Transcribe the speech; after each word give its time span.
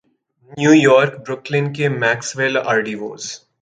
new 0.57 0.73
York 0.87 1.13
Brooklyn 1.23 1.65
کے 1.75 1.85
Maxwell 2.01 2.55
آرڈی 2.71 2.95
was 2.97 3.23